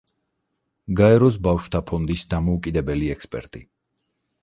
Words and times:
გაეროს 1.01 1.37
ბავშვთა 1.49 1.83
ფონდის 1.91 2.27
დამოუკიდებელი 2.35 3.15
ექსპერტი. 3.19 3.67